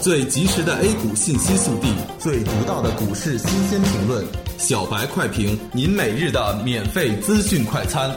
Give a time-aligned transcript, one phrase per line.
[0.00, 4.24] 最及时的 A 股信息速递，最独到的股市新鲜评论，
[4.58, 8.14] 小白快评，您每日的免费资讯快餐。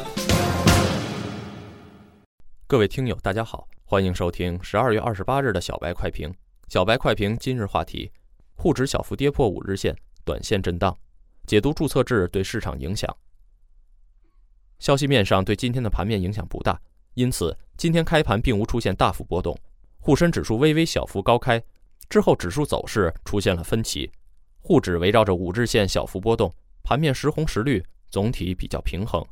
[2.68, 6.32] 各位听友，大家好，欢迎收听十二月二十八日的小白快评。
[6.68, 8.12] 小白快评今日话题：
[8.56, 10.96] 沪指小幅跌破五日线，短线震荡。
[11.48, 13.10] 解读注册制对市场影响。
[14.80, 16.80] 消息面上对今天的盘面影响不大，
[17.16, 19.58] 因此今天开盘并无出现大幅波动。
[20.00, 21.62] 沪深指数微微小幅高开，
[22.10, 24.10] 之后指数走势出现了分歧。
[24.62, 26.52] 沪指围绕着五日线小幅波动，
[26.84, 29.24] 盘面时红时绿，总体比较平衡。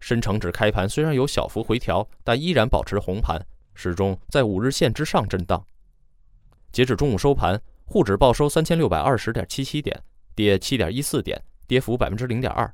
[0.00, 5.64] 深成指开盘虽然有小幅回调，但依然保持红盘，始终在五日线之上震荡。
[6.72, 10.02] 截止中午收盘，沪指报收三千六百二十点七七点，
[10.34, 12.72] 跌七点一四点，跌幅百分之零点二。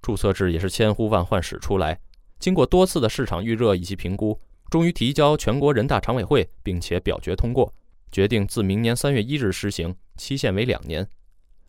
[0.00, 1.98] 注册制也是千呼万唤始出来，
[2.38, 4.38] 经过多次的市场预热以及评估，
[4.74, 7.72] 终于提交全国人大常委会，并且表决通过，
[8.10, 11.08] 决定自明年三月一日施行，期限为两年。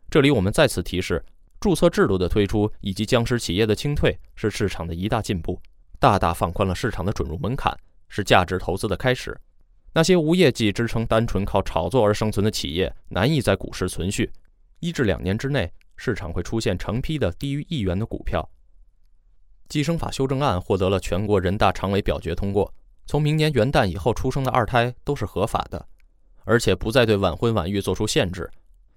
[0.09, 1.23] 这里我们再次提示，
[1.59, 5.61] 注册制度的推出以及僵尸企业的清退，是市场的一大进步，
[5.99, 7.71] 大大放宽了市场的准入门槛，
[8.09, 9.39] 是价值投资的开始。
[9.94, 14.31] 那些无业绩支撑、单纯靠炒作而生存的企业，难以在股市存续，
[14.79, 15.72] 一至两年之内。
[15.95, 18.49] 市场会出现成批的低于一元的股票。
[19.69, 22.73] 计生法修正案获得了全国人大常委表决通过，
[23.05, 25.87] 从明年元旦以后出生的二胎都是合法的，
[26.43, 28.49] 而且不再对晚婚晚育做出限制。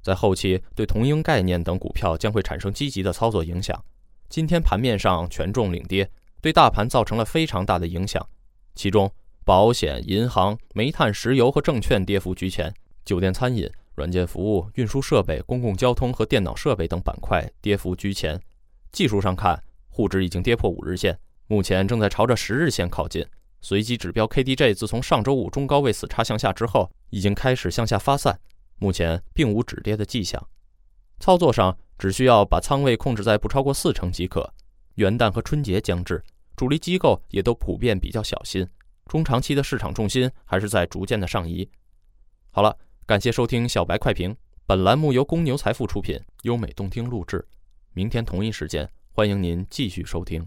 [0.02, 3.84] 在后期对同英概念等股票将会产生积极的操作影响。
[4.28, 8.26] 今天盘面上权重领跌，对大盘造成了非常大的影响。
[8.74, 9.10] 其中，
[9.44, 12.72] 保险、银行、煤炭、石油和证券跌幅居前，
[13.04, 13.70] 酒店、餐饮。
[13.94, 18.40] 软件服务、运输设备、公共交通和电脑设备等板块跌幅居前。
[18.92, 23.26] 技术上看，沪指已经跌破五日线，目前正在朝着十日线靠近。
[23.60, 28.38] 随机指标 KDJ 自从上周五中高位死叉向下之后，已经开始向下发散，
[28.78, 30.42] 目前并无止跌的迹象。
[31.20, 34.52] 操作上只需要把仓位控制在不超过四成即可。
[34.94, 36.22] 元旦和春节将至，
[36.56, 38.66] 主力机构也都普遍比较小心，
[39.06, 41.68] 中长期的市场重心还是在逐渐的上移。
[42.50, 42.76] 好了。
[43.08, 44.36] 感谢收听小白快评，
[44.66, 47.42] 本栏目由公牛财富出品，优美动听录制。
[47.94, 50.46] 明天同一时间，欢迎您继续收听。